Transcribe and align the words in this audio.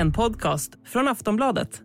en 0.00 0.12
podcast 0.12 0.72
från 0.86 1.08
Aftonbladet. 1.08 1.82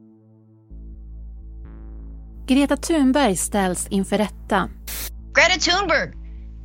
Greta 2.47 2.77
Thunberg 2.77 3.35
ställs 3.35 3.87
inför 3.87 4.17
rätta. 4.17 4.69
Greta 5.33 5.59
Thunberg 5.59 6.13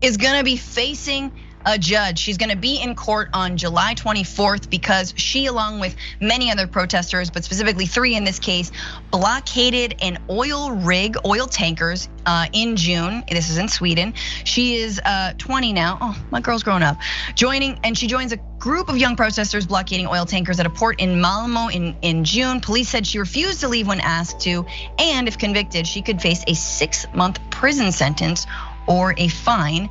is 0.02 0.16
gonna 0.16 0.42
be 0.42 0.56
facing 0.56 1.39
a 1.66 1.78
judge. 1.78 2.18
She's 2.18 2.38
going 2.38 2.50
to 2.50 2.56
be 2.56 2.80
in 2.80 2.94
court 2.94 3.30
on 3.32 3.56
July 3.56 3.94
24th 3.94 4.70
because 4.70 5.12
she, 5.16 5.46
along 5.46 5.80
with 5.80 5.94
many 6.20 6.50
other 6.50 6.66
protesters, 6.66 7.30
but 7.30 7.44
specifically 7.44 7.86
three 7.86 8.16
in 8.16 8.24
this 8.24 8.38
case, 8.38 8.70
blockaded 9.10 9.96
an 10.02 10.18
oil 10.28 10.70
rig, 10.70 11.16
oil 11.24 11.46
tankers 11.46 12.08
uh, 12.26 12.46
in 12.52 12.76
June. 12.76 13.22
This 13.30 13.50
is 13.50 13.58
in 13.58 13.68
Sweden. 13.68 14.14
She 14.44 14.76
is 14.76 15.00
uh, 15.04 15.34
20 15.38 15.72
now. 15.72 15.98
Oh, 16.00 16.24
my 16.30 16.40
girl's 16.40 16.62
grown 16.62 16.82
up. 16.82 16.96
Joining, 17.34 17.78
and 17.84 17.96
she 17.96 18.06
joins 18.06 18.32
a 18.32 18.38
group 18.58 18.88
of 18.88 18.96
young 18.96 19.16
protesters 19.16 19.66
blockading 19.66 20.06
oil 20.06 20.26
tankers 20.26 20.60
at 20.60 20.66
a 20.66 20.70
port 20.70 21.00
in 21.00 21.20
Malmo 21.20 21.68
in, 21.68 21.96
in 22.02 22.24
June. 22.24 22.60
Police 22.60 22.88
said 22.88 23.06
she 23.06 23.18
refused 23.18 23.60
to 23.60 23.68
leave 23.68 23.86
when 23.86 24.00
asked 24.00 24.40
to, 24.40 24.66
and 24.98 25.28
if 25.28 25.38
convicted, 25.38 25.86
she 25.86 26.02
could 26.02 26.20
face 26.20 26.44
a 26.46 26.54
six 26.54 27.06
month 27.14 27.38
prison 27.50 27.92
sentence 27.92 28.46
or 28.86 29.14
a 29.16 29.28
fine. 29.28 29.90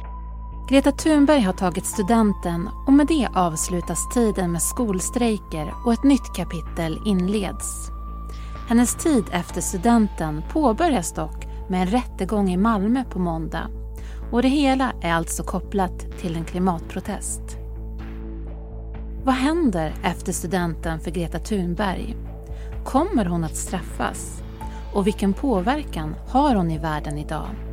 Greta 0.69 0.91
Thunberg 0.91 1.41
har 1.41 1.53
tagit 1.53 1.85
studenten 1.85 2.69
och 2.87 2.93
med 2.93 3.07
det 3.07 3.27
avslutas 3.33 4.09
tiden 4.13 4.51
med 4.51 4.61
skolstrejker 4.61 5.73
och 5.85 5.93
ett 5.93 6.03
nytt 6.03 6.35
kapitel 6.35 7.01
inleds. 7.05 7.91
Hennes 8.67 8.95
tid 8.95 9.23
efter 9.31 9.61
studenten 9.61 10.43
påbörjas 10.51 11.13
dock 11.13 11.47
med 11.69 11.81
en 11.81 11.87
rättegång 11.87 12.49
i 12.49 12.57
Malmö 12.57 13.03
på 13.03 13.19
måndag 13.19 13.69
och 14.31 14.41
det 14.41 14.47
hela 14.47 14.93
är 15.01 15.13
alltså 15.13 15.43
kopplat 15.43 16.17
till 16.21 16.35
en 16.35 16.45
klimatprotest. 16.45 17.41
Vad 19.23 19.35
händer 19.35 19.93
efter 20.03 20.31
studenten 20.31 20.99
för 20.99 21.11
Greta 21.11 21.39
Thunberg? 21.39 22.15
Kommer 22.85 23.25
hon 23.25 23.43
att 23.43 23.55
straffas? 23.55 24.43
Och 24.93 25.07
vilken 25.07 25.33
påverkan 25.33 26.15
har 26.27 26.55
hon 26.55 26.71
i 26.71 26.77
världen 26.77 27.17
idag? 27.17 27.68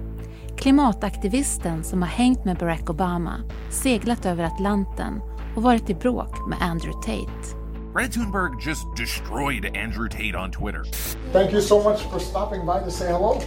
Klimataktivisten 0.66 1.84
som 1.84 2.02
har 2.02 2.08
hängt 2.08 2.44
med 2.44 2.56
Barack 2.56 2.90
Obama, 2.90 3.34
seglat 3.70 4.26
över 4.26 4.44
Atlanten 4.44 5.20
och 5.56 5.62
varit 5.62 5.90
i 5.90 5.94
bråk 5.94 6.48
med 6.48 6.58
Andrew 6.60 6.92
Tate. 7.02 7.56
Greta 7.94 8.12
Thunberg 8.12 8.66
just 8.66 8.96
destroyed 8.96 9.64
Andrew 9.64 10.08
Tate 10.10 10.38
on 10.44 10.50
Twitter. 10.50 10.82
Thank 11.32 11.52
you 11.52 11.62
so 11.62 11.90
much 11.90 12.00
for 12.12 12.18
stopping 12.18 12.60
by 12.60 12.84
to 12.84 12.90
say 12.90 13.06
hello. 13.12 13.40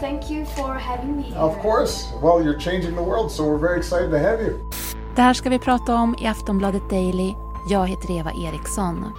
Thank 0.00 0.30
you 0.30 0.44
for 0.44 0.74
having 0.74 1.16
me 1.16 1.22
here. 1.22 1.38
Of 1.38 1.62
course. 1.62 2.04
Well, 2.22 2.44
you're 2.44 2.60
changing 2.60 2.94
the 2.94 3.02
world, 3.02 3.32
so 3.32 3.44
we're 3.44 3.68
very 3.68 3.78
excited 3.78 4.10
to 4.10 4.18
have 4.18 4.42
you. 4.42 4.70
Det 5.14 5.22
här 5.22 5.34
ska 5.34 5.50
vi 5.50 5.58
prata 5.58 5.94
om 5.94 6.16
i 6.20 6.26
Aftonbladet 6.26 6.90
Daily. 6.90 7.34
Jag 7.70 7.86
heter 7.86 8.18
Eva 8.18 8.32
Eriksson. 8.32 9.12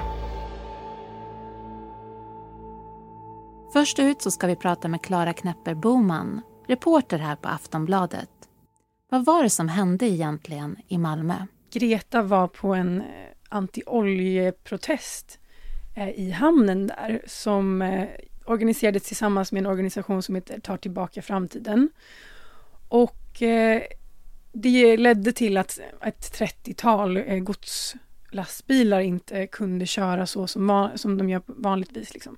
Först 3.74 4.00
ut 4.00 4.22
så 4.22 4.32
ska 4.32 4.48
vi 4.48 4.56
prata 4.56 4.88
med 4.88 5.02
Klara 5.02 5.34
Knäpper 5.34 5.76
Boman 5.76 6.42
reporter 6.68 7.18
här 7.18 7.36
på 7.36 7.48
Aftonbladet. 7.48 8.30
Vad 9.10 9.26
var 9.26 9.44
det 9.44 9.50
som 9.50 9.70
hände 9.70 10.06
egentligen 10.06 10.76
i 10.88 10.98
Malmö? 10.98 11.36
Greta 11.72 12.22
var 12.22 12.48
på 12.48 12.74
en 12.74 13.02
eh, 13.02 13.06
antioljeprotest 13.50 15.40
anti-oljeprotest 15.96 16.16
i 16.16 16.32
hamnen 16.32 16.88
där 16.88 17.22
som 17.26 17.82
eh, 17.82 18.08
organiserades 18.46 19.04
tillsammans 19.04 19.52
med 19.52 19.60
en 19.60 19.66
organisation 19.66 20.24
som 20.24 20.36
heter 20.36 20.60
Tar 20.60 20.78
tillbaka 20.78 21.22
framtiden. 21.22 21.90
Och 22.90 23.42
det 24.52 24.98
ledde 24.98 25.32
till 25.32 25.58
att 25.58 25.80
ett 26.02 26.40
30-tal 26.40 27.22
godslastbilar 27.40 29.00
inte 29.00 29.48
kunde 29.48 29.86
köra 29.86 30.26
så 30.26 30.48
som, 30.48 30.90
som 30.96 31.18
de 31.18 31.30
gör 31.30 31.42
vanligtvis. 31.46 32.14
Liksom. 32.14 32.38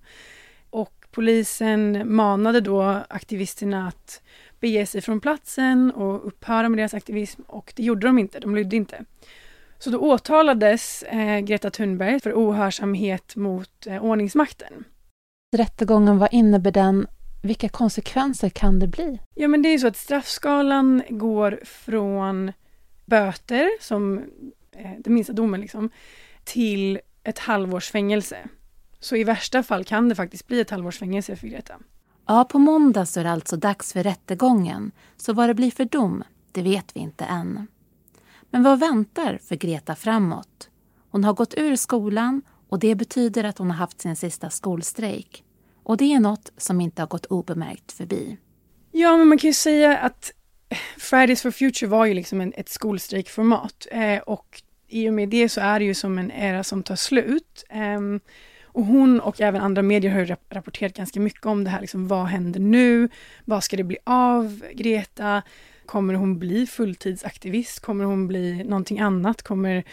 Polisen 1.11 2.15
manade 2.15 2.61
då 2.61 2.81
aktivisterna 3.09 3.87
att 3.87 4.21
bege 4.59 4.85
sig 4.85 5.01
från 5.01 5.19
platsen 5.19 5.91
och 5.91 6.27
upphöra 6.27 6.69
med 6.69 6.79
deras 6.79 6.93
aktivism 6.93 7.41
och 7.47 7.73
det 7.75 7.83
gjorde 7.83 8.07
de 8.07 8.19
inte, 8.19 8.39
de 8.39 8.55
lydde 8.55 8.75
inte. 8.75 9.05
Så 9.79 9.89
då 9.89 9.99
åtalades 9.99 11.03
eh, 11.03 11.39
Greta 11.39 11.69
Thunberg 11.69 12.19
för 12.19 12.33
ohörsamhet 12.33 13.35
mot 13.35 13.87
eh, 13.87 14.03
ordningsmakten. 14.03 14.83
Rättegången, 15.57 16.17
vad 16.17 16.33
innebär 16.33 16.71
den? 16.71 17.07
Vilka 17.43 17.69
konsekvenser 17.69 18.49
kan 18.49 18.79
det 18.79 18.87
bli? 18.87 19.19
Ja 19.35 19.47
men 19.47 19.61
det 19.61 19.69
är 19.69 19.71
ju 19.71 19.79
så 19.79 19.87
att 19.87 19.97
straffskalan 19.97 21.03
går 21.09 21.59
från 21.65 22.51
böter, 23.05 23.69
som 23.81 24.17
eh, 24.71 24.91
den 24.97 25.13
minsta 25.13 25.33
domen 25.33 25.61
liksom, 25.61 25.89
till 26.43 26.99
ett 27.23 27.39
halvårs 27.39 27.91
fängelse. 27.91 28.37
Så 28.99 29.15
i 29.15 29.23
värsta 29.23 29.63
fall 29.63 29.83
kan 29.83 30.09
det 30.09 30.15
faktiskt 30.15 30.47
bli 30.47 30.59
ett 30.59 30.69
halvårs 30.69 30.99
fängelse 30.99 31.35
för 31.35 31.47
Greta. 31.47 31.73
Ja, 32.27 32.43
på 32.43 32.59
måndag 32.59 33.05
så 33.05 33.19
är 33.19 33.23
det 33.23 33.31
alltså 33.31 33.57
dags 33.57 33.93
för 33.93 34.03
rättegången. 34.03 34.91
Så 35.17 35.33
vad 35.33 35.49
det 35.49 35.53
blir 35.53 35.71
för 35.71 35.85
dom, 35.85 36.23
det 36.51 36.61
vet 36.61 36.95
vi 36.95 36.99
inte 36.99 37.25
än. 37.25 37.67
Men 38.49 38.63
vad 38.63 38.79
väntar 38.79 39.39
för 39.43 39.55
Greta 39.55 39.95
framåt? 39.95 40.69
Hon 41.09 41.23
har 41.23 41.33
gått 41.33 41.53
ur 41.57 41.75
skolan 41.75 42.41
och 42.69 42.79
det 42.79 42.95
betyder 42.95 43.43
att 43.43 43.57
hon 43.57 43.71
har 43.71 43.77
haft 43.77 44.01
sin 44.01 44.15
sista 44.15 44.49
skolstrejk. 44.49 45.43
Och 45.83 45.97
det 45.97 46.13
är 46.13 46.19
något 46.19 46.51
som 46.57 46.81
inte 46.81 47.01
har 47.01 47.07
gått 47.07 47.25
obemärkt 47.25 47.91
förbi. 47.91 48.37
Ja, 48.91 49.17
men 49.17 49.27
man 49.27 49.37
kan 49.37 49.47
ju 49.47 49.53
säga 49.53 49.97
att 49.97 50.31
Fridays 50.97 51.41
for 51.41 51.51
Future 51.51 51.87
var 51.87 52.05
ju 52.05 52.13
liksom 52.13 52.41
en, 52.41 52.53
ett 52.55 52.69
skolstrejkformat 52.69 53.87
eh, 53.91 54.19
och 54.19 54.63
i 54.87 55.09
och 55.09 55.13
med 55.13 55.29
det 55.29 55.49
så 55.49 55.61
är 55.61 55.79
det 55.79 55.85
ju 55.85 55.93
som 55.93 56.17
en 56.17 56.31
era 56.31 56.63
som 56.63 56.83
tar 56.83 56.95
slut. 56.95 57.63
Eh, 57.69 57.99
och 58.71 58.85
hon 58.85 59.19
och 59.19 59.41
även 59.41 59.61
andra 59.61 59.81
medier 59.81 60.11
har 60.11 60.37
rapporterat 60.49 60.93
ganska 60.93 61.19
mycket 61.19 61.45
om 61.45 61.63
det 61.63 61.69
här. 61.69 61.81
Liksom, 61.81 62.07
vad 62.07 62.25
händer 62.25 62.59
nu? 62.59 63.09
Vad 63.45 63.63
ska 63.63 63.77
det 63.77 63.83
bli 63.83 63.97
av 64.03 64.61
Greta? 64.73 65.41
Kommer 65.85 66.13
hon 66.13 66.39
bli 66.39 66.67
fulltidsaktivist? 66.67 67.79
Kommer 67.79 68.05
hon 68.05 68.27
bli 68.27 68.63
någonting 68.63 68.99
annat? 68.99 69.41
Kommer 69.41 69.83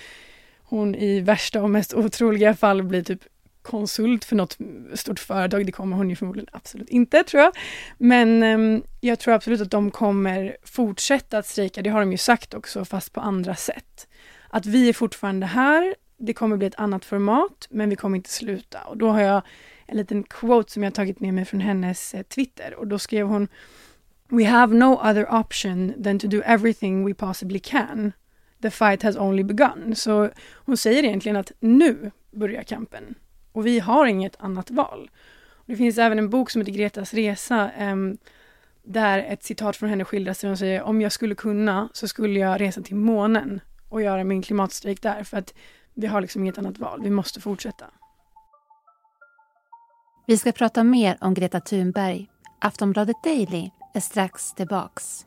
hon 0.63 0.95
i 0.95 1.21
värsta 1.21 1.63
och 1.63 1.71
mest 1.71 1.95
otroliga 1.95 2.55
fall 2.55 2.83
bli 2.83 3.05
typ 3.05 3.21
konsult 3.67 4.25
för 4.25 4.37
något 4.37 4.59
stort 4.95 5.19
företag. 5.19 5.67
Det 5.67 5.73
kommer 5.73 5.97
hon 5.97 6.11
ju 6.11 6.17
förmodligen 6.17 6.49
absolut 6.53 6.89
inte, 6.89 7.23
tror 7.23 7.43
jag. 7.43 7.53
Men 7.99 8.43
eh, 8.43 8.83
jag 9.01 9.19
tror 9.19 9.35
absolut 9.35 9.61
att 9.61 9.71
de 9.71 9.91
kommer 9.91 10.57
fortsätta 10.65 11.39
att 11.39 11.47
strejka. 11.47 11.83
Det 11.83 11.91
har 11.91 12.01
de 12.01 12.13
ju 12.13 12.19
sagt 12.19 12.55
också, 12.55 12.85
fast 12.85 13.13
på 13.13 13.21
andra 13.21 13.55
sätt. 13.55 14.09
Att 14.51 14.67
vi 14.67 14.89
är 14.89 14.93
fortfarande 14.93 15.47
här 15.47 15.95
det 16.19 16.33
kommer 16.33 16.57
bli 16.57 16.67
ett 16.67 16.79
annat 16.79 17.05
format, 17.05 17.67
men 17.71 17.91
vi 17.91 17.97
kommer 17.97 18.17
inte 18.17 18.31
sluta. 18.31 18.81
Och 18.81 18.97
då 18.97 19.09
har 19.09 19.21
jag 19.21 19.43
en 19.87 19.97
liten 19.97 20.23
quote 20.23 20.73
som 20.73 20.83
jag 20.83 20.95
tagit 20.95 21.21
med 21.21 21.35
mig 21.35 21.45
från 21.45 21.61
hennes 21.61 22.15
eh, 22.15 22.23
Twitter 22.23 22.75
och 22.75 22.87
då 22.87 22.99
skrev 22.99 23.27
hon 23.27 23.49
We 24.29 24.45
have 24.45 24.75
no 24.75 24.95
other 25.11 25.35
option 25.35 26.03
than 26.05 26.19
to 26.19 26.29
do 26.29 26.43
everything 26.45 27.05
we 27.07 27.15
possibly 27.15 27.59
can. 27.59 28.13
The 28.63 28.71
fight 28.71 29.03
has 29.03 29.17
only 29.17 29.43
begun. 29.43 29.95
Så 29.97 30.31
hon 30.55 30.77
säger 30.77 31.05
egentligen 31.05 31.37
att 31.37 31.53
nu 31.61 32.11
börjar 32.31 32.63
kampen 32.63 33.15
och 33.53 33.67
vi 33.67 33.79
har 33.79 34.07
inget 34.07 34.37
annat 34.39 34.71
val. 34.71 35.11
Det 35.67 35.77
finns 35.77 35.99
även 35.99 36.19
en 36.19 36.31
bok 36.31 36.51
som 36.51 36.61
heter 36.61 36.73
Gretas 36.73 37.15
resa 37.15 37.71
um, 37.81 38.19
där 38.83 39.19
ett 39.19 39.45
citat 39.45 39.77
från 39.77 39.89
henne 39.89 40.05
skildras 40.05 40.39
där 40.39 40.49
hon 40.49 40.57
säger 40.57 40.83
om 40.83 41.01
jag 41.01 41.13
skulle 41.13 41.35
kunna 41.35 41.89
så 41.93 42.09
skulle 42.09 42.41
jag 42.41 42.61
resa 42.61 42.83
till 42.83 42.97
månen 42.97 43.61
och 43.89 44.03
göra 44.03 44.25
min 44.25 44.43
klimatstrejk 44.43 45.03
där 45.03 45.25
för 45.25 45.37
att 45.37 45.55
vi 45.97 46.07
har 46.07 46.21
liksom 46.21 46.43
inget 46.43 46.59
annat 46.59 46.79
val. 46.79 47.03
Vi 47.03 47.11
måste 47.11 47.41
fortsätta. 47.41 47.87
Vi 50.27 50.39
ska 50.39 50.53
prata 50.53 50.85
mer 50.85 51.19
om 51.21 51.35
Greta 51.35 51.61
Thunberg. 51.61 52.31
Aftonbladet 52.61 53.17
Daily 53.23 53.71
är 53.95 54.01
strax 54.01 54.53
tillbaks. 54.53 55.27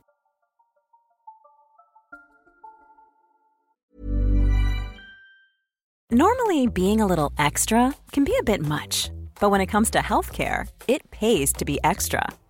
Normally 6.12 6.68
being 6.68 7.02
a 7.02 7.08
little 7.08 7.48
extra 7.48 7.94
can 8.12 8.24
be 8.24 8.32
a 8.40 8.44
bit 8.46 8.62
much. 8.62 9.12
But 9.40 9.52
when 9.52 9.62
it 9.62 9.72
comes 9.72 9.92
to 9.92 10.00
healthcare, 10.00 10.68
it 10.88 11.12
pays 11.12 11.54
to 11.54 11.66
be 11.66 11.78
extra. 11.84 12.30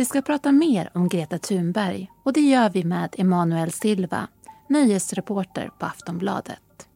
Vi 0.00 0.04
ska 0.04 0.22
prata 0.22 0.52
mer 0.52 0.90
om 0.94 1.08
Greta 1.08 1.38
Thunberg 1.38 2.10
och 2.24 2.32
det 2.32 2.40
gör 2.40 2.70
vi 2.70 2.84
med 2.84 3.14
Emanuel 3.18 3.72
Silva, 3.72 4.28
nöjesreporter 4.68 5.70
på 5.78 5.86
Aftonbladet. 5.86 6.88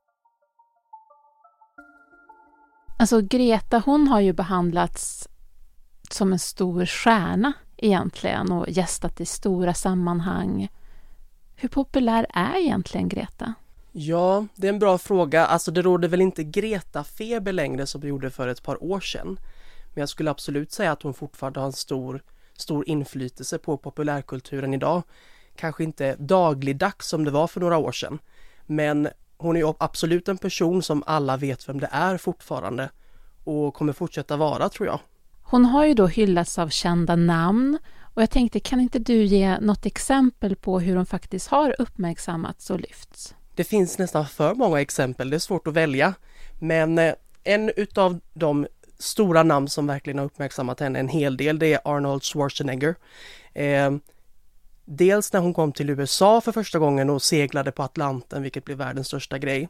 Alltså 2.98 3.20
Greta, 3.20 3.82
hon 3.86 4.08
har 4.08 4.20
ju 4.20 4.32
behandlats 4.32 5.28
som 6.10 6.32
en 6.32 6.38
stor 6.38 6.86
stjärna 6.86 7.52
egentligen 7.76 8.52
och 8.52 8.68
gästat 8.68 9.20
i 9.20 9.26
stora 9.26 9.74
sammanhang. 9.74 10.68
Hur 11.56 11.68
populär 11.68 12.26
är 12.30 12.56
egentligen 12.58 13.08
Greta? 13.08 13.54
Ja, 13.92 14.46
det 14.54 14.66
är 14.66 14.72
en 14.72 14.78
bra 14.78 14.98
fråga. 14.98 15.46
Alltså 15.46 15.70
det 15.70 15.82
råder 15.82 16.08
väl 16.08 16.20
inte 16.20 16.44
Greta-feber 16.44 17.52
längre 17.52 17.86
som 17.86 18.00
det 18.00 18.08
gjorde 18.08 18.30
för 18.30 18.48
ett 18.48 18.62
par 18.62 18.84
år 18.84 19.00
sedan. 19.00 19.38
Men 19.94 20.00
jag 20.00 20.08
skulle 20.08 20.30
absolut 20.30 20.72
säga 20.72 20.92
att 20.92 21.02
hon 21.02 21.14
fortfarande 21.14 21.60
har 21.60 21.66
en 21.66 21.72
stor, 21.72 22.22
stor 22.56 22.88
inflytelse 22.88 23.58
på 23.58 23.76
populärkulturen 23.76 24.74
idag. 24.74 25.02
Kanske 25.56 25.84
inte 25.84 26.16
dagligdags 26.18 27.08
som 27.08 27.24
det 27.24 27.30
var 27.30 27.46
för 27.46 27.60
några 27.60 27.78
år 27.78 27.92
sedan. 27.92 28.18
Men 28.66 29.08
hon 29.36 29.56
är 29.56 29.74
absolut 29.78 30.28
en 30.28 30.38
person 30.38 30.82
som 30.82 31.02
alla 31.06 31.36
vet 31.36 31.68
vem 31.68 31.80
det 31.80 31.88
är 31.92 32.16
fortfarande 32.16 32.90
och 33.44 33.74
kommer 33.74 33.92
fortsätta 33.92 34.36
vara 34.36 34.68
tror 34.68 34.86
jag. 34.86 35.00
Hon 35.42 35.64
har 35.64 35.84
ju 35.86 35.94
då 35.94 36.06
hyllats 36.06 36.58
av 36.58 36.68
kända 36.68 37.16
namn 37.16 37.78
och 38.14 38.22
jag 38.22 38.30
tänkte, 38.30 38.60
kan 38.60 38.80
inte 38.80 38.98
du 38.98 39.24
ge 39.24 39.60
något 39.60 39.86
exempel 39.86 40.56
på 40.56 40.80
hur 40.80 40.96
hon 40.96 41.06
faktiskt 41.06 41.48
har 41.48 41.74
uppmärksammats 41.78 42.70
och 42.70 42.80
lyfts? 42.80 43.34
Det 43.54 43.64
finns 43.64 43.98
nästan 43.98 44.26
för 44.26 44.54
många 44.54 44.80
exempel, 44.80 45.30
det 45.30 45.36
är 45.36 45.38
svårt 45.38 45.66
att 45.66 45.74
välja. 45.74 46.14
Men 46.60 46.98
eh, 46.98 47.14
en 47.44 47.70
utav 47.76 48.20
de 48.34 48.66
stora 49.04 49.42
namn 49.42 49.68
som 49.68 49.86
verkligen 49.86 50.18
har 50.18 50.26
uppmärksammat 50.26 50.80
henne 50.80 50.98
en 50.98 51.08
hel 51.08 51.36
del, 51.36 51.58
det 51.58 51.72
är 51.72 51.80
Arnold 51.84 52.22
Schwarzenegger. 52.22 52.94
Eh, 53.52 53.90
dels 54.84 55.32
när 55.32 55.40
hon 55.40 55.54
kom 55.54 55.72
till 55.72 55.90
USA 55.90 56.40
för 56.40 56.52
första 56.52 56.78
gången 56.78 57.10
och 57.10 57.22
seglade 57.22 57.72
på 57.72 57.82
Atlanten, 57.82 58.42
vilket 58.42 58.64
blev 58.64 58.78
världens 58.78 59.06
största 59.06 59.38
grej, 59.38 59.68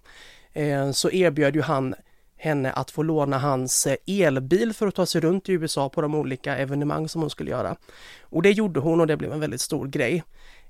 eh, 0.53 0.91
så 0.91 1.11
erbjöd 1.11 1.55
ju 1.55 1.63
han 1.63 1.95
henne 2.37 2.73
att 2.73 2.91
få 2.91 3.03
låna 3.03 3.39
hans 3.39 3.87
eh, 3.87 3.97
elbil 4.07 4.73
för 4.73 4.87
att 4.87 4.95
ta 4.95 5.07
sig 5.07 5.21
runt 5.21 5.49
i 5.49 5.53
USA 5.53 5.89
på 5.89 6.03
de 6.03 6.15
olika 6.15 6.57
evenemang 6.57 7.09
som 7.09 7.21
hon 7.21 7.31
skulle 7.31 7.51
göra. 7.51 7.77
Och 8.23 8.43
det 8.43 8.51
gjorde 8.51 8.81
hon 8.81 9.01
och 9.01 9.07
det 9.07 9.17
blev 9.17 9.33
en 9.33 9.41
väldigt 9.41 9.61
stor 9.61 9.87
grej. 9.87 10.23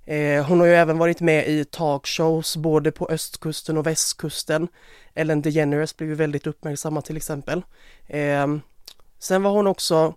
Eh, 0.06 0.44
hon 0.46 0.60
har 0.60 0.66
ju 0.66 0.74
även 0.74 0.98
varit 0.98 1.20
med 1.20 1.48
i 1.48 1.64
talkshows 1.64 2.56
både 2.56 2.92
på 2.92 3.08
östkusten 3.08 3.76
och 3.78 3.86
västkusten. 3.86 4.68
Ellen 5.14 5.42
DeGeneres 5.42 5.96
blev 5.96 6.08
ju 6.08 6.14
väldigt 6.14 6.46
uppmärksammad 6.46 7.04
till 7.04 7.16
exempel. 7.16 7.62
Eh, 8.06 8.46
sen 9.18 9.42
var 9.42 9.50
hon 9.50 9.66
också 9.66 10.14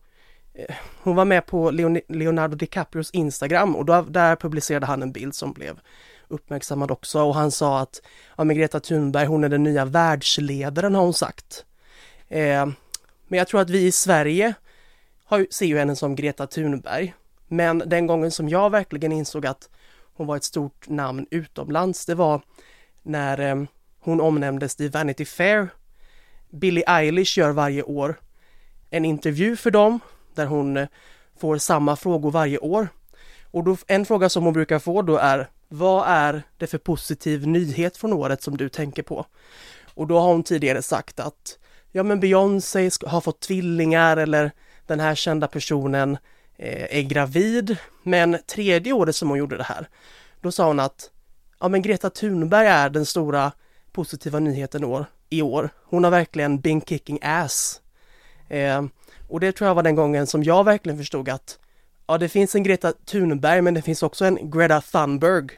eh, 0.53 0.75
hon 1.03 1.15
var 1.15 1.25
med 1.25 1.45
på 1.45 1.71
Leonardo 2.07 2.55
DiCaprios 2.55 3.11
Instagram 3.11 3.75
och 3.75 3.85
då, 3.85 4.01
där 4.09 4.35
publicerade 4.35 4.85
han 4.85 5.01
en 5.01 5.11
bild 5.11 5.35
som 5.35 5.53
blev 5.53 5.79
uppmärksammad 6.27 6.91
också 6.91 7.21
och 7.21 7.35
han 7.35 7.51
sa 7.51 7.79
att 7.79 8.01
ja, 8.37 8.43
men 8.43 8.55
Greta 8.55 8.79
Thunberg, 8.79 9.25
hon 9.25 9.43
är 9.43 9.49
den 9.49 9.63
nya 9.63 9.85
världsledaren 9.85 10.95
har 10.95 11.01
hon 11.01 11.13
sagt. 11.13 11.65
Ehm, 12.29 12.73
men 13.27 13.37
jag 13.37 13.47
tror 13.47 13.61
att 13.61 13.69
vi 13.69 13.85
i 13.85 13.91
Sverige 13.91 14.53
har, 15.25 15.47
ser 15.49 15.65
ju 15.65 15.77
henne 15.77 15.95
som 15.95 16.15
Greta 16.15 16.47
Thunberg. 16.47 17.13
Men 17.47 17.83
den 17.85 18.07
gången 18.07 18.31
som 18.31 18.49
jag 18.49 18.69
verkligen 18.69 19.11
insåg 19.11 19.45
att 19.45 19.69
hon 20.13 20.27
var 20.27 20.35
ett 20.35 20.43
stort 20.43 20.89
namn 20.89 21.27
utomlands, 21.31 22.05
det 22.05 22.15
var 22.15 22.41
när 23.03 23.39
eh, 23.39 23.63
hon 23.99 24.21
omnämndes 24.21 24.79
i 24.79 24.87
Vanity 24.87 25.25
Fair. 25.25 25.69
Billie 26.49 26.83
Eilish 26.87 27.37
gör 27.37 27.51
varje 27.51 27.83
år 27.83 28.19
en 28.89 29.05
intervju 29.05 29.55
för 29.55 29.71
dem 29.71 29.99
där 30.35 30.45
hon 30.45 30.77
eh, 30.77 30.87
får 31.39 31.57
samma 31.57 31.95
frågor 31.95 32.31
varje 32.31 32.57
år. 32.57 32.87
Och 33.51 33.63
då, 33.63 33.77
en 33.87 34.05
fråga 34.05 34.29
som 34.29 34.43
hon 34.43 34.53
brukar 34.53 34.79
få 34.79 35.01
då 35.01 35.17
är 35.17 35.49
vad 35.67 36.07
är 36.07 36.43
det 36.57 36.67
för 36.67 36.77
positiv 36.77 37.47
nyhet 37.47 37.97
från 37.97 38.13
året 38.13 38.41
som 38.41 38.57
du 38.57 38.69
tänker 38.69 39.03
på? 39.03 39.25
Och 39.93 40.07
då 40.07 40.19
har 40.19 40.27
hon 40.27 40.43
tidigare 40.43 40.81
sagt 40.81 41.19
att 41.19 41.59
ja 41.91 42.03
men 42.03 42.19
Beyoncé 42.19 42.89
har 43.05 43.21
fått 43.21 43.39
tvillingar 43.39 44.17
eller 44.17 44.51
den 44.85 44.99
här 44.99 45.15
kända 45.15 45.47
personen 45.47 46.17
är 46.57 47.01
gravid. 47.01 47.77
Men 48.03 48.37
tredje 48.47 48.93
året 48.93 49.15
som 49.15 49.29
hon 49.29 49.37
gjorde 49.37 49.57
det 49.57 49.63
här, 49.63 49.89
då 50.41 50.51
sa 50.51 50.67
hon 50.67 50.79
att 50.79 51.11
ja 51.59 51.67
men 51.67 51.81
Greta 51.81 52.09
Thunberg 52.09 52.67
är 52.67 52.89
den 52.89 53.05
stora 53.05 53.51
positiva 53.91 54.39
nyheten 54.39 54.83
år, 54.83 55.05
i 55.29 55.41
år. 55.41 55.69
Hon 55.83 56.03
har 56.03 56.11
verkligen 56.11 56.59
been 56.59 56.81
kicking 56.81 57.19
ass. 57.21 57.81
Eh, 58.47 58.85
och 59.27 59.39
det 59.39 59.51
tror 59.51 59.67
jag 59.67 59.75
var 59.75 59.83
den 59.83 59.95
gången 59.95 60.27
som 60.27 60.43
jag 60.43 60.63
verkligen 60.63 60.97
förstod 60.97 61.29
att 61.29 61.59
ja, 62.07 62.17
det 62.17 62.29
finns 62.29 62.55
en 62.55 62.63
Greta 62.63 62.93
Thunberg, 63.05 63.61
men 63.61 63.73
det 63.73 63.81
finns 63.81 64.03
också 64.03 64.25
en 64.25 64.51
Greta 64.51 64.81
Thunberg 64.81 65.49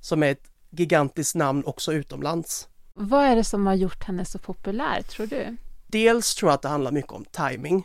som 0.00 0.22
är 0.22 0.30
ett 0.30 0.50
gigantiskt 0.70 1.34
namn 1.34 1.64
också 1.64 1.92
utomlands. 1.92 2.68
Vad 2.94 3.24
är 3.24 3.36
det 3.36 3.44
som 3.44 3.66
har 3.66 3.74
gjort 3.74 4.04
henne 4.04 4.24
så 4.24 4.38
populär, 4.38 5.02
tror 5.02 5.26
du? 5.26 5.56
Dels 5.86 6.34
tror 6.34 6.50
jag 6.50 6.54
att 6.54 6.62
det 6.62 6.68
handlar 6.68 6.92
mycket 6.92 7.12
om 7.12 7.24
timing 7.24 7.84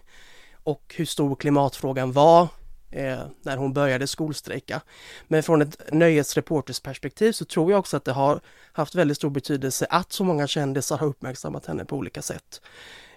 och 0.65 0.93
hur 0.97 1.05
stor 1.05 1.35
klimatfrågan 1.35 2.11
var 2.11 2.47
eh, 2.91 3.19
när 3.41 3.57
hon 3.57 3.73
började 3.73 4.07
skolstrejka. 4.07 4.81
Men 5.27 5.43
från 5.43 5.61
ett 5.61 5.79
nöjesreportersperspektiv 5.91 7.31
så 7.31 7.45
tror 7.45 7.71
jag 7.71 7.79
också 7.79 7.97
att 7.97 8.05
det 8.05 8.11
har 8.11 8.39
haft 8.73 8.95
väldigt 8.95 9.17
stor 9.17 9.29
betydelse 9.29 9.87
att 9.89 10.11
så 10.11 10.23
många 10.23 10.47
kändisar 10.47 10.97
har 10.97 11.07
uppmärksammat 11.07 11.65
henne 11.65 11.85
på 11.85 11.95
olika 11.95 12.21
sätt. 12.21 12.61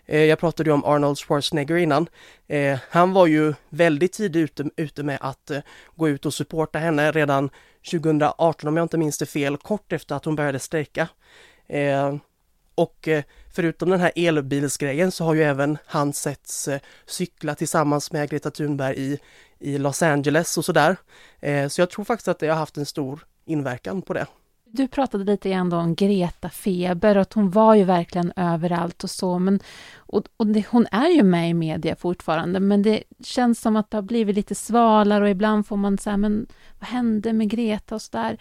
Eh, 0.07 0.25
jag 0.25 0.39
pratade 0.39 0.71
ju 0.71 0.75
om 0.75 0.85
Arnold 0.85 1.19
Schwarzenegger 1.19 1.77
innan. 1.77 2.09
Eh, 2.47 2.79
han 2.91 3.13
var 3.13 3.27
ju 3.27 3.55
väldigt 3.69 4.13
tidigt 4.13 4.51
ute, 4.61 4.71
ute 4.77 5.03
med 5.03 5.19
att 5.21 5.51
eh, 5.51 5.61
gå 5.97 6.09
ut 6.09 6.27
och 6.27 6.35
supporta 6.35 6.79
henne 6.79 7.13
redan 7.13 7.51
2018 7.91 8.69
om 8.69 8.77
jag 8.77 8.85
inte 8.85 8.99
minns 8.99 9.19
det 9.19 9.27
fel, 9.27 9.57
kort 9.57 9.93
efter 9.93 10.15
att 10.15 10.25
hon 10.25 10.37
började 10.37 10.59
strejka. 10.59 11.09
Eh, 11.67 12.17
och 12.75 13.09
eh, 13.09 13.25
förutom 13.59 13.91
den 13.91 14.01
här 14.01 14.13
elbilsgrejen 14.17 15.11
så 15.11 15.25
har 15.25 15.35
ju 15.35 15.43
även 15.43 15.79
han 15.87 16.13
setts 16.13 16.69
eh, 16.69 16.81
cykla 17.07 17.55
tillsammans 17.55 18.13
med 18.13 18.31
Greta 18.31 18.51
Thunberg 18.51 18.97
i, 18.97 19.19
i 19.59 19.79
Los 19.79 20.03
Angeles 20.03 20.59
och 20.59 20.65
sådär. 20.65 20.97
Eh, 21.41 21.69
så 21.69 21.81
jag 21.81 21.91
tror 21.91 22.05
faktiskt 22.05 22.29
att 22.29 22.39
det 22.39 22.49
har 22.49 22.57
haft 22.57 22.77
en 22.77 22.87
stor 22.87 23.27
inverkan 23.45 24.03
på 24.03 24.13
det. 24.13 24.27
Du 24.65 24.89
pratade 24.89 25.25
lite 25.25 25.51
grann 25.51 25.73
om 25.73 25.95
Greta 25.95 26.49
Feber 26.49 27.17
och 27.17 27.23
att 27.23 27.33
hon 27.33 27.51
var 27.51 27.75
ju 27.75 27.85
verkligen 27.85 28.33
överallt 28.37 29.05
och 29.05 29.11
så, 29.11 29.39
men 29.39 29.61
och, 29.97 30.25
och 30.37 30.47
det, 30.47 30.67
hon 30.69 30.87
är 30.91 31.09
ju 31.09 31.23
med 31.23 31.51
i 31.51 31.55
media 31.55 31.97
fortfarande, 31.97 32.61
men 32.61 32.83
det 32.83 33.03
känns 33.25 33.61
som 33.61 33.77
att 33.77 33.91
det 33.91 33.97
har 33.97 34.03
blivit 34.03 34.37
lite 34.37 34.55
svalare 34.55 35.25
och 35.25 35.31
ibland 35.31 35.67
får 35.67 35.77
man 35.77 35.99
säga, 35.99 36.17
men 36.17 36.47
vad 36.79 36.89
hände 36.89 37.33
med 37.33 37.51
Greta 37.51 37.95
och 37.95 38.03
så 38.03 38.11
där. 38.13 38.39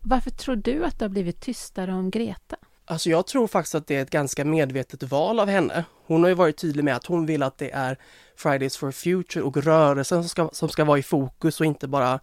Varför 0.00 0.30
tror 0.30 0.56
du 0.56 0.84
att 0.84 0.98
det 0.98 1.04
har 1.04 1.10
blivit 1.10 1.40
tystare 1.40 1.94
om 1.94 2.10
Greta? 2.10 2.56
Alltså 2.88 3.10
jag 3.10 3.26
tror 3.26 3.46
faktiskt 3.46 3.74
att 3.74 3.86
det 3.86 3.96
är 3.96 4.02
ett 4.02 4.10
ganska 4.10 4.44
medvetet 4.44 5.02
val 5.02 5.40
av 5.40 5.48
henne. 5.48 5.84
Hon 6.06 6.22
har 6.22 6.28
ju 6.28 6.34
varit 6.34 6.56
tydlig 6.56 6.84
med 6.84 6.96
att 6.96 7.06
hon 7.06 7.26
vill 7.26 7.42
att 7.42 7.58
det 7.58 7.70
är 7.70 7.98
Fridays 8.36 8.76
for 8.76 8.90
Future 8.90 9.42
och 9.42 9.56
rörelsen 9.56 10.22
som 10.22 10.28
ska, 10.28 10.48
som 10.52 10.68
ska 10.68 10.84
vara 10.84 10.98
i 10.98 11.02
fokus 11.02 11.60
och 11.60 11.66
inte 11.66 11.88
bara 11.88 12.20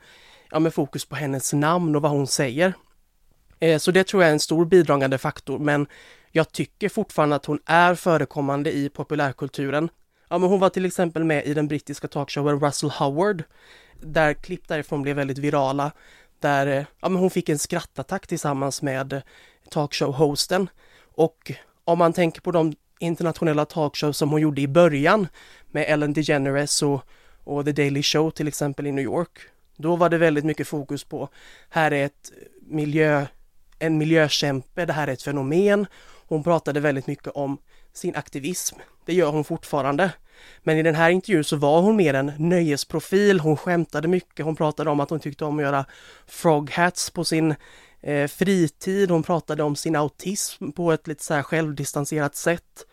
ja, 0.51 0.59
med 0.59 0.73
fokus 0.73 1.05
på 1.05 1.15
hennes 1.15 1.53
namn 1.53 1.95
och 1.95 2.01
vad 2.01 2.11
hon 2.11 2.27
säger. 2.27 2.73
Eh, 3.59 3.77
så 3.77 3.91
det 3.91 4.07
tror 4.07 4.23
jag 4.23 4.29
är 4.29 4.33
en 4.33 4.39
stor 4.39 4.65
bidragande 4.65 5.17
faktor, 5.17 5.59
men 5.59 5.87
jag 6.31 6.51
tycker 6.51 6.89
fortfarande 6.89 7.35
att 7.35 7.45
hon 7.45 7.59
är 7.65 7.95
förekommande 7.95 8.71
i 8.71 8.89
populärkulturen. 8.89 9.89
Ja, 10.29 10.37
men 10.37 10.49
hon 10.49 10.59
var 10.59 10.69
till 10.69 10.85
exempel 10.85 11.23
med 11.23 11.45
i 11.45 11.53
den 11.53 11.67
brittiska 11.67 12.07
talkshowen 12.07 12.59
Russell 12.59 12.89
Howard, 12.89 13.43
där 14.01 14.33
klipp 14.33 14.67
därifrån 14.67 15.01
blev 15.01 15.15
väldigt 15.15 15.37
virala, 15.37 15.91
där 16.39 16.67
eh, 16.67 16.85
ja, 16.99 17.09
men 17.09 17.21
hon 17.21 17.29
fick 17.29 17.49
en 17.49 17.59
skrattattack 17.59 18.27
tillsammans 18.27 18.81
med 18.81 19.21
talkshow-hosten. 19.69 20.67
Och 21.15 21.51
om 21.83 21.97
man 21.97 22.13
tänker 22.13 22.41
på 22.41 22.51
de 22.51 22.73
internationella 22.99 23.65
talkshows 23.65 24.17
som 24.17 24.29
hon 24.29 24.41
gjorde 24.41 24.61
i 24.61 24.67
början 24.67 25.27
med 25.71 25.85
Ellen 25.87 26.13
DeGeneres 26.13 26.81
och, 26.81 27.01
och 27.43 27.65
The 27.65 27.71
Daily 27.71 28.03
Show 28.03 28.31
till 28.31 28.47
exempel 28.47 28.87
i 28.87 28.91
New 28.91 29.05
York, 29.05 29.39
då 29.77 29.95
var 29.95 30.09
det 30.09 30.17
väldigt 30.17 30.45
mycket 30.45 30.67
fokus 30.67 31.03
på 31.03 31.29
här 31.69 31.91
är 31.91 32.05
ett 32.05 32.31
miljö 32.61 33.25
en 33.83 33.97
miljökämpe, 33.97 34.85
det 34.85 34.93
här 34.93 35.07
är 35.07 35.11
ett 35.11 35.21
fenomen. 35.21 35.85
Hon 36.27 36.43
pratade 36.43 36.79
väldigt 36.79 37.07
mycket 37.07 37.27
om 37.27 37.57
sin 37.93 38.15
aktivism. 38.15 38.75
Det 39.05 39.13
gör 39.13 39.31
hon 39.31 39.43
fortfarande. 39.43 40.11
Men 40.63 40.77
i 40.77 40.83
den 40.83 40.95
här 40.95 41.09
intervjun 41.09 41.43
så 41.43 41.55
var 41.55 41.81
hon 41.81 41.95
mer 41.95 42.13
en 42.13 42.31
nöjesprofil. 42.37 43.39
Hon 43.39 43.57
skämtade 43.57 44.07
mycket. 44.07 44.45
Hon 44.45 44.55
pratade 44.55 44.89
om 44.89 44.99
att 44.99 45.09
hon 45.09 45.19
tyckte 45.19 45.45
om 45.45 45.57
att 45.57 45.63
göra 45.63 45.85
frog 46.27 46.71
hats 46.71 47.09
på 47.09 47.25
sin 47.25 47.55
eh, 48.03 48.27
fritid. 48.27 49.11
Hon 49.11 49.23
pratade 49.23 49.63
om 49.63 49.75
sin 49.75 49.95
autism 49.95 50.71
på 50.71 50.91
ett 50.91 51.07
lite 51.07 51.23
så 51.23 51.33
här 51.33 51.43
självdistanserat 51.43 52.35
sätt. 52.35 52.85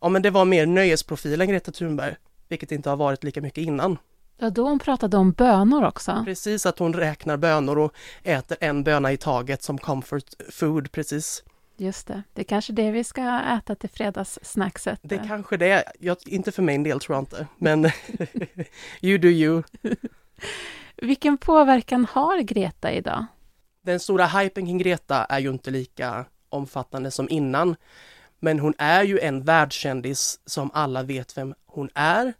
Ja, 0.00 0.08
men 0.08 0.22
det 0.22 0.30
var 0.30 0.44
mer 0.44 0.66
nöjesprofilen 0.66 1.48
Greta 1.48 1.72
Thunberg, 1.72 2.14
vilket 2.48 2.72
inte 2.72 2.90
har 2.90 2.96
varit 2.96 3.24
lika 3.24 3.40
mycket 3.40 3.64
innan. 3.64 3.98
Ja, 4.38 4.50
då 4.50 4.68
hon 4.68 4.78
pratade 4.78 5.16
om 5.16 5.32
bönor 5.32 5.84
också. 5.84 6.22
Precis, 6.24 6.66
att 6.66 6.78
hon 6.78 6.94
räknar 6.94 7.36
bönor 7.36 7.78
och 7.78 7.94
äter 8.22 8.56
en 8.60 8.84
böna 8.84 9.12
i 9.12 9.16
taget 9.16 9.62
som 9.62 9.78
comfort 9.78 10.24
food, 10.50 10.92
precis. 10.92 11.44
Just 11.76 12.06
det, 12.06 12.22
det 12.32 12.42
är 12.42 12.44
kanske 12.44 12.72
det 12.72 12.90
vi 12.90 13.04
ska 13.04 13.40
äta 13.40 13.74
till 13.74 13.90
fredagssnackset. 13.90 14.98
Det 15.02 15.14
är 15.14 15.28
kanske 15.28 15.56
det, 15.56 15.84
jag, 16.00 16.16
inte 16.26 16.52
för 16.52 16.62
min 16.62 16.82
del 16.82 17.00
tror 17.00 17.16
jag 17.16 17.22
inte, 17.22 17.46
men 17.58 17.84
you 19.00 19.18
do 19.18 19.28
you. 19.28 19.62
Vilken 20.96 21.38
påverkan 21.38 22.06
har 22.10 22.40
Greta 22.40 22.92
idag? 22.92 23.26
Den 23.84 24.00
stora 24.00 24.26
hypen 24.26 24.66
kring 24.66 24.78
Greta 24.78 25.24
är 25.24 25.38
ju 25.38 25.50
inte 25.50 25.70
lika 25.70 26.24
omfattande 26.48 27.10
som 27.10 27.28
innan. 27.30 27.76
Men 28.40 28.58
hon 28.58 28.74
är 28.78 29.02
ju 29.02 29.18
en 29.18 29.44
världskändis 29.44 30.40
som 30.46 30.70
alla 30.74 31.02
vet 31.02 31.36
vem 31.36 31.54
hon 31.66 31.90
är. 31.94 32.32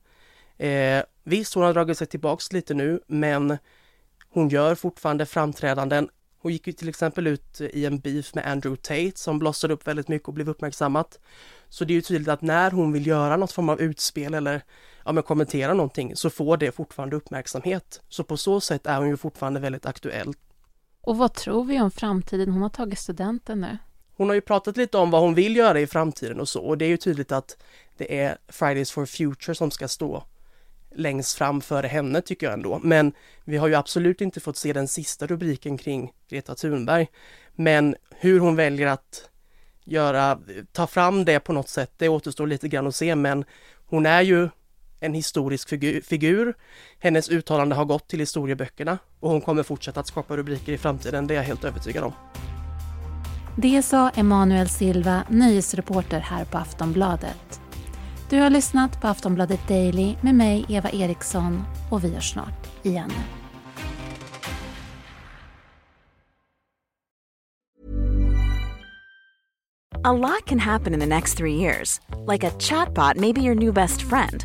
Eh, 0.59 1.05
visst, 1.25 1.55
hon 1.55 1.65
har 1.65 1.75
dragit 1.75 1.99
sig 1.99 2.07
tillbaks 2.07 2.53
lite 2.53 2.75
nu, 2.75 3.01
men 3.07 3.59
hon 4.31 4.49
gör 4.49 4.75
fortfarande 4.75 5.27
framträdanden. 5.27 6.09
Hon 6.39 6.53
gick 6.53 6.67
ju 6.67 6.73
till 6.73 6.89
exempel 6.89 7.27
ut 7.27 7.61
i 7.61 7.87
en 7.87 7.99
beef 7.99 8.35
med 8.35 8.47
Andrew 8.47 8.83
Tate 8.83 9.19
som 9.21 9.39
blossade 9.39 9.75
upp 9.75 9.87
väldigt 9.87 10.09
mycket 10.09 10.29
och 10.29 10.35
blev 10.35 10.49
uppmärksammat. 10.49 11.19
Så 11.69 11.85
det 11.85 11.93
är 11.93 11.95
ju 11.95 12.01
tydligt 12.01 12.29
att 12.29 12.43
när 12.43 12.71
hon 12.71 12.93
vill 12.93 13.07
göra 13.07 13.37
något 13.37 13.53
form 13.53 13.69
av 13.69 13.81
utspel 13.81 14.35
eller 14.35 14.63
ja, 15.05 15.13
men 15.13 15.23
kommentera 15.23 15.75
någonting 15.75 16.17
så 16.17 16.31
får 16.31 16.57
det 16.57 16.73
fortfarande 16.73 17.17
uppmärksamhet. 17.17 18.01
Så 18.09 18.25
på 18.25 18.37
så 18.37 18.61
sätt 18.61 18.87
är 18.87 18.99
hon 18.99 19.09
ju 19.09 19.17
fortfarande 19.17 19.61
väldigt 19.61 19.87
aktuell. 19.87 20.35
Och 21.07 21.17
vad 21.17 21.35
tror 21.35 21.65
vi 21.65 21.81
om 21.81 21.91
framtiden? 21.91 22.53
Hon 22.53 22.63
har 22.63 22.69
tagit 22.69 22.99
studenten 22.99 23.61
nu. 23.61 23.79
Hon 24.17 24.29
har 24.29 24.35
ju 24.35 24.41
pratat 24.41 24.77
lite 24.77 24.99
om 24.99 25.11
vad 25.11 25.23
hon 25.23 25.35
vill 25.35 25.57
göra 25.57 25.81
i 25.81 25.87
framtiden 25.87 26.41
och 26.41 26.49
så 26.49 26.63
och 26.63 26.79
det 26.79 26.85
är 26.85 26.89
ju 26.89 26.97
tydligt 26.97 27.33
att 27.33 27.57
det 27.97 28.21
är 28.21 28.39
Fridays 28.49 28.91
for 28.91 29.07
Future 29.07 29.55
som 29.55 29.71
ska 29.71 29.89
stå 29.89 30.25
längst 30.95 31.39
fram 31.39 31.61
före 31.61 31.87
henne 31.87 32.21
tycker 32.21 32.47
jag 32.47 32.53
ändå. 32.53 32.81
Men 32.83 33.13
vi 33.45 33.57
har 33.57 33.69
ju 33.69 33.75
absolut 33.75 34.21
inte 34.21 34.41
fått 34.41 34.57
se 34.57 34.73
den 34.73 34.89
sista 34.89 35.27
rubriken 35.27 35.79
kring 35.79 36.13
Greta 36.29 36.55
Thunberg. 36.55 37.11
Men 37.55 37.97
hur 38.11 38.41
hon 38.41 38.57
väljer 38.57 38.87
att 38.87 39.31
göra, 39.85 40.39
ta 40.73 40.87
fram 40.87 41.25
det 41.25 41.41
på 41.41 41.53
något 41.53 41.69
sätt, 41.69 41.93
det 41.97 42.09
återstår 42.09 42.47
lite 42.47 42.69
grann 42.69 42.87
att 42.87 42.95
se, 42.95 43.15
men 43.15 43.45
hon 43.87 44.07
är 44.07 44.23
ju 44.23 44.49
en 45.01 45.15
historisk 45.15 45.69
figur. 46.05 46.55
Hennes 46.99 47.29
uttalande 47.29 47.75
har 47.75 47.85
gått 47.85 48.09
till 48.09 48.19
historieböckerna 48.19 48.99
och 49.21 49.31
hon 49.31 49.41
kommer 49.41 49.63
fortsätta 49.63 50.01
att 50.01 50.07
skapa 50.07 50.37
rubriker 50.37 50.73
i 50.73 50.79
framtiden, 50.79 51.27
det 51.27 51.35
är 51.35 51.37
jag 51.37 51.45
helt 51.45 51.65
övertygad 51.65 52.05
om. 52.05 52.13
Det 53.57 53.83
sa 53.83 54.11
Emanuel 54.11 54.69
Silva, 54.69 55.23
nyhetsreporter 55.29 56.21
här 56.21 56.45
på 56.45 56.59
Aftonbladet. 56.59 57.61
Du 58.31 58.41
har 58.41 58.51
lyssnat 58.51 59.01
på 59.01 59.09
Aftonbladet 59.09 59.69
Daily 59.69 60.15
med 60.21 60.35
mig, 60.35 60.67
Eva 60.69 60.91
Eriksson, 60.91 61.63
och 61.91 62.05
vi 62.05 62.15
hörs 62.15 62.33
snart 62.33 62.69
igen. 62.83 63.13
A 70.07 70.13
lot 70.13 70.45
can 70.45 70.59
happen 70.59 70.93
in 70.93 71.01
the 71.01 71.07
next 71.07 71.39
three 71.39 71.55
years. 71.55 72.01
Like 72.27 72.45
a 72.45 72.51
chatbot 72.59 73.17
may 73.17 73.33
be 73.33 73.41
your 73.41 73.55
new 73.55 73.73
best 73.73 74.03
friend. 74.03 74.45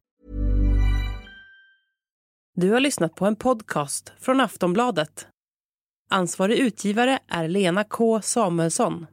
Du 2.61 2.71
har 2.71 2.79
lyssnat 2.79 3.15
på 3.15 3.25
en 3.25 3.35
podcast 3.35 4.11
från 4.19 4.39
Aftonbladet. 4.39 5.27
Ansvarig 6.09 6.57
utgivare 6.57 7.19
är 7.27 7.47
Lena 7.47 7.83
K 7.83 8.21
Samuelsson. 8.21 9.07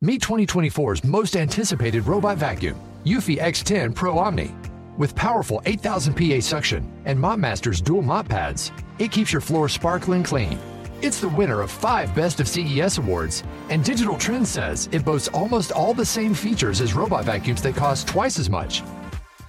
Meet 0.00 0.28
2024's 0.28 1.06
most 1.06 1.36
anticipated 1.36 2.06
robot 2.06 2.38
vacuum, 2.38 2.76
Eufy 3.04 3.40
X10 3.40 3.94
Pro 3.94 4.18
Omni. 4.18 4.50
With 4.98 5.14
powerful 5.14 5.60
8000 5.64 6.14
PA 6.14 6.40
suction 6.40 6.82
and 7.06 7.18
MopMaster's 7.18 7.82
dual 7.82 8.02
mop 8.02 8.28
pads, 8.28 8.72
it 8.98 9.12
keeps 9.12 9.32
your 9.32 9.42
floor 9.42 9.68
sparkling 9.68 10.24
clean. 10.24 10.58
It's 11.02 11.20
the 11.20 11.36
winner 11.38 11.62
of 11.62 11.70
five 11.70 12.14
Best 12.14 12.40
of 12.40 12.48
CES 12.48 12.98
awards, 12.98 13.44
and 13.70 13.84
Digital 13.84 14.16
Trends 14.18 14.50
says 14.50 14.88
it 14.92 15.04
boasts 15.04 15.28
almost 15.28 15.72
all 15.72 15.94
the 15.94 16.06
same 16.06 16.34
features 16.34 16.80
as 16.80 16.94
robot 16.94 17.24
vacuums 17.24 17.62
that 17.62 17.76
cost 17.76 18.08
twice 18.08 18.40
as 18.40 18.48
much. 18.48 18.82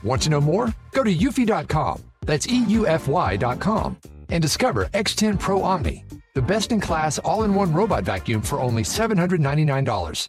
Want 0.04 0.22
to 0.24 0.30
know 0.30 0.42
more? 0.42 0.74
Go 0.98 1.04
to 1.04 1.16
eufy.com, 1.16 2.01
that's 2.25 2.48
EUFY.com, 2.48 3.98
and 4.30 4.42
discover 4.42 4.86
X10 4.96 5.39
Pro 5.39 5.62
Omni, 5.62 6.04
the 6.34 6.42
best 6.42 6.72
in 6.72 6.82
class 6.82 7.20
all 7.20 7.44
in 7.44 7.54
one 7.54 7.72
robot 7.72 8.04
vacuum 8.04 8.42
for 8.42 8.60
only 8.60 8.82
$799. 8.82 10.27